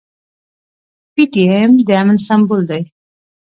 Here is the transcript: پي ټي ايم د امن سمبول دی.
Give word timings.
پي 1.13 1.23
ټي 1.31 1.43
ايم 1.53 1.71
د 1.87 1.89
امن 2.01 2.17
سمبول 2.27 2.61
دی. 2.69 2.81